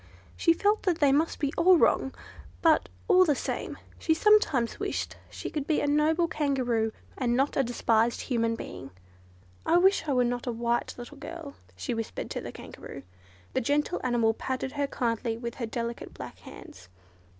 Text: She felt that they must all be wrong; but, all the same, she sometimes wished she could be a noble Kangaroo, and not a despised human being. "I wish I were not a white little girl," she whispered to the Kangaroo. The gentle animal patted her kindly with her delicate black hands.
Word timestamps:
She 0.35 0.51
felt 0.51 0.81
that 0.81 0.97
they 0.97 1.11
must 1.11 1.37
all 1.59 1.75
be 1.75 1.79
wrong; 1.79 2.11
but, 2.63 2.89
all 3.07 3.23
the 3.23 3.35
same, 3.35 3.77
she 3.99 4.15
sometimes 4.15 4.79
wished 4.79 5.15
she 5.29 5.51
could 5.51 5.67
be 5.67 5.79
a 5.79 5.85
noble 5.85 6.27
Kangaroo, 6.27 6.91
and 7.19 7.35
not 7.37 7.55
a 7.55 7.61
despised 7.63 8.21
human 8.21 8.55
being. 8.55 8.89
"I 9.63 9.77
wish 9.77 10.07
I 10.07 10.13
were 10.13 10.23
not 10.23 10.47
a 10.47 10.51
white 10.51 10.95
little 10.97 11.17
girl," 11.17 11.53
she 11.75 11.93
whispered 11.93 12.31
to 12.31 12.41
the 12.41 12.51
Kangaroo. 12.51 13.03
The 13.53 13.61
gentle 13.61 14.01
animal 14.03 14.33
patted 14.33 14.71
her 14.71 14.87
kindly 14.87 15.37
with 15.37 15.53
her 15.61 15.67
delicate 15.67 16.15
black 16.15 16.39
hands. 16.39 16.89